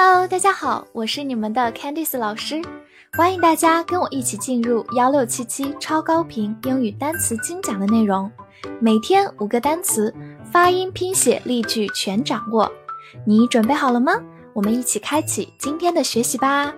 [0.00, 2.62] Hello，大家好，我是你们的 Candice 老师，
[3.14, 8.30] 欢迎大家跟我一起进入幺六七七超高频英语单词精讲的内容，
[8.80, 10.14] 每天五个单词，
[10.52, 12.70] 发音、拼写、例句全掌握，
[13.26, 14.12] 你准备好了吗？
[14.52, 16.72] 我们一起开启今天的学习吧。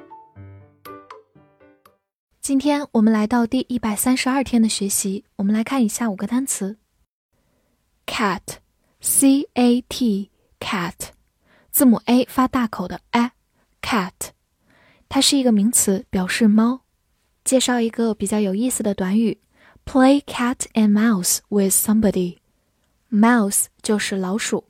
[2.40, 6.78] 今天我们来到第一百三十二天的学习，我们来看一下五个单词
[8.06, 10.94] ：cat，c a t，cat。
[11.70, 14.12] 字母 a 发大口的 a，cat，
[15.08, 16.80] 它是一个名词，表示猫。
[17.44, 19.38] 介绍一个比较有意思的短语
[19.86, 22.38] ：play cat and mouse with somebody。
[23.10, 24.64] mouse 就是老鼠。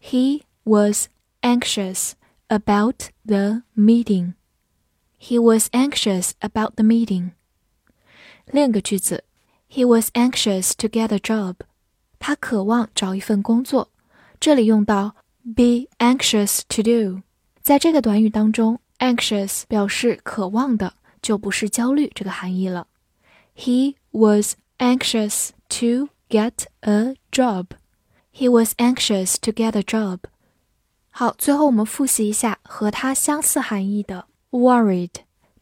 [0.01, 1.09] He was
[1.43, 2.13] anxious
[2.47, 4.33] about the meeting.
[5.19, 7.33] He was anxious about the meeting.
[8.47, 9.23] 另一个句子
[9.69, 11.57] ，He was anxious to get a job.
[12.19, 13.89] 他渴望找一份工作，
[14.39, 15.15] 这里用到
[15.55, 17.21] be anxious to do。
[17.61, 22.87] 在这个短语当中，anxious 表示渴望的，就不是焦虑这个含义了。
[23.55, 27.67] He was anxious to get a job.
[28.33, 30.19] He was anxious to get a job.
[31.09, 35.09] 好，最后我们复习一下和它相似含义的 worried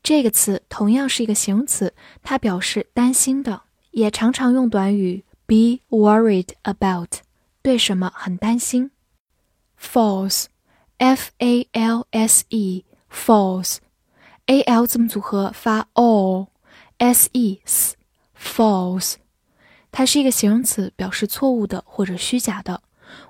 [0.04, 5.24] 这个词，同样是一个形容词，它表示担心的，也常常用短语。
[5.47, 7.21] Be worried about，
[7.63, 8.91] 对什么很担心？
[9.79, 13.73] False，f a l s e，false，a
[14.63, 19.15] l 字母组合发 o，s e s，false，
[19.91, 22.83] 它是一个形容词，表示错误的或者虚假的。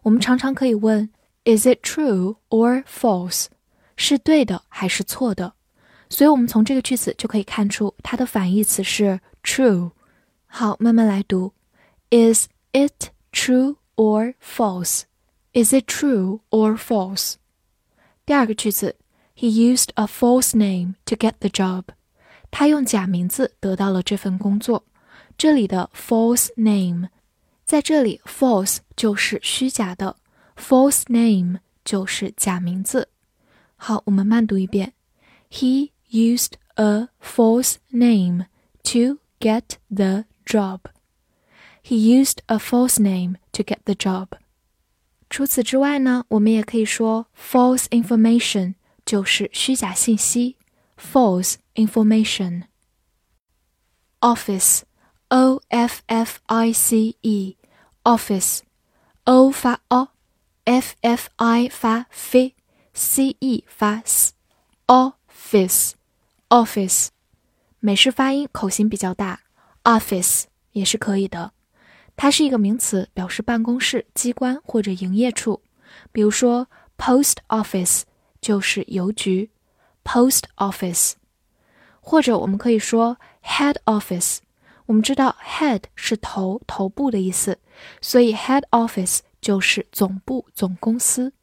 [0.03, 1.11] 我们常常可以问，
[1.45, 3.47] Is it true or false？
[3.97, 5.55] 是对的还是错的？
[6.09, 9.91] 所以，我们从这个句子就可以看出，它的反义词是 true。
[10.47, 11.53] 好，慢慢来读。
[12.11, 15.05] Is it true or false?
[15.53, 17.35] Is it true or false?
[18.25, 18.97] 第二个句子，
[19.37, 21.85] He used a false name to get the job.
[22.51, 24.85] 他用假名字得到了这份工作。
[25.39, 27.09] 这里的 false name，
[27.65, 30.17] 在这里 false 就是虚假的，
[30.57, 33.09] false name 就是假名字。
[33.77, 34.93] 好，我们慢读一遍。
[35.51, 38.47] He used a false name
[38.85, 40.81] to get the job.
[41.87, 44.29] He used a false name to get the job.
[45.29, 50.57] 除此之外呢，我们也可以说 false information 就是虚假信息，
[50.97, 52.65] false information.
[54.21, 54.83] Office,
[55.29, 57.57] o f f i c e,
[58.05, 58.61] office,
[59.25, 65.93] o 发 o，f f i 发 f，c e 发 s，office,
[66.51, 67.09] office，
[67.81, 69.41] 美式发音口型比较大，
[69.83, 71.53] office 也是可以的。
[72.18, 75.62] 它是一个名词，表示办公室、机关或者营业处。
[76.12, 76.68] 比如说
[76.98, 78.02] ，post office
[78.42, 79.52] 就是邮局
[80.04, 81.14] ，post office。
[82.02, 84.40] 或者我们可以说 head office。
[84.88, 87.60] 我们知道 head 是头、头部的意思，
[88.02, 91.34] 所以 head office 就是总部、总公司。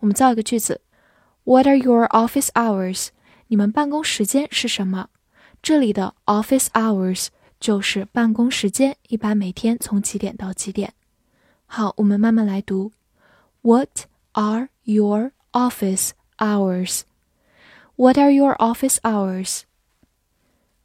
[0.00, 0.80] 我们造一个句子
[1.44, 3.08] ：What are your office hours？
[3.46, 5.10] 你们办公时间是什么？
[5.62, 7.28] 这里的 office hours。
[7.58, 10.92] 就是办公时间，一般每天从几点到几点？
[11.66, 12.92] 好，我们慢慢来读。
[13.62, 17.00] What are your office hours?
[17.96, 19.62] What are your office hours？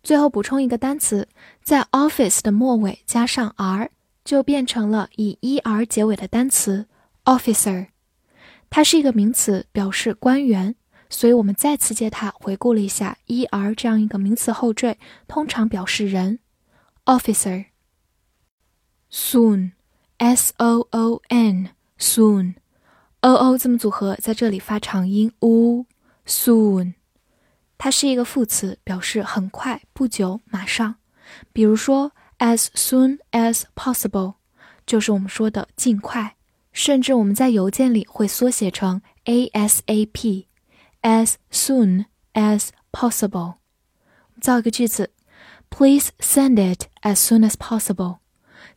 [0.02, 1.28] 最后补充一个单词，
[1.62, 3.92] 在 office 的末尾加上 r，
[4.24, 6.88] 就变成了以 er 结尾的单词
[7.26, 7.88] officer。
[8.70, 10.74] 它是一个名词，表示官员，
[11.10, 14.98] 所以我们再次借它回顾了一下 er 这样一个名词后缀，
[15.28, 16.40] 通常表示人
[17.06, 17.66] officer。
[19.12, 22.54] soon，s o o n，soon，o
[23.34, 26.94] o 字母组合在这里发长音 u，soon。
[27.78, 30.96] 它是一个副词，表示很快、不久、马上。
[31.52, 34.36] 比如说，as soon as possible，
[34.86, 36.36] 就是我们说的尽快。
[36.72, 40.46] 甚至我们在邮件里会缩写成 ASAP，as
[41.52, 43.56] soon as possible。
[44.40, 45.12] 造一个句子
[45.71, 48.19] ：Please send it as soon as possible。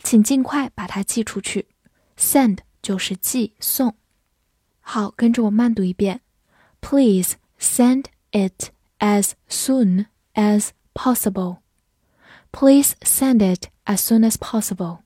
[0.04, 1.68] 请尽快把它寄出去。
[2.18, 3.96] Send 就是寄送。
[4.82, 6.22] 好，跟着我慢读一遍：
[6.82, 11.60] Please send it。as soon as possible.
[12.52, 15.00] Please send it as soon as possible.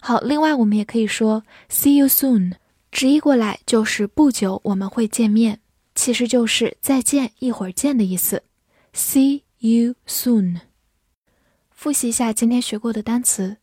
[0.00, 2.54] 好，另外我们也可以说 "see you soon"，
[2.90, 5.60] 直译过来就是不久我们会见面，
[5.94, 8.44] 其实就是再见，一会儿见的意思。
[8.92, 10.60] See you soon。
[11.79, 13.55] 复习一下今天学过的单词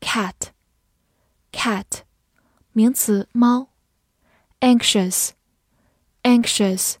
[0.00, 2.02] ：cat，cat，
[2.70, 3.70] 名词猫
[4.60, 6.94] ；anxious，anxious。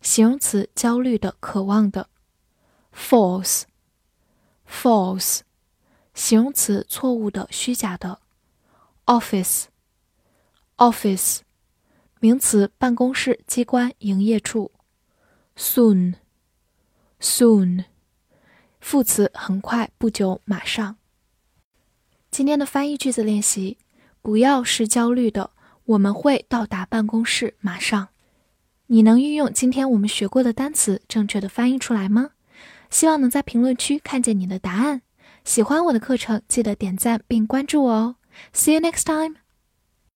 [0.00, 2.08] 形容词，焦虑的、渴望的。
[2.92, 5.42] false，false，
[6.14, 8.18] 形容词，错误的、虚假的。
[9.06, 11.42] office，office，
[12.18, 14.72] 名词，办公室、机关、营业处。
[15.56, 17.84] soon，soon，
[18.82, 20.96] 副词，很快、不久、马上。
[22.32, 23.78] 今天的翻译句子练习：
[24.20, 25.52] 不要是焦虑的，
[25.84, 28.08] 我们会到达办公室，马上。
[28.88, 32.32] 你能运用今天我们学过的单词正确的翻译出来吗？
[32.90, 35.02] 希望能在评论区看见你的答案。
[35.44, 38.16] 喜欢我的课程，记得点赞并关注我哦。
[38.52, 39.41] See you next time.